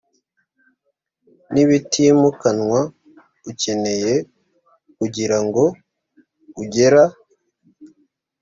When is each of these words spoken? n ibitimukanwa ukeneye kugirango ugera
n 1.53 1.55
ibitimukanwa 1.63 2.79
ukeneye 3.51 4.13
kugirango 4.97 5.63
ugera 6.61 7.03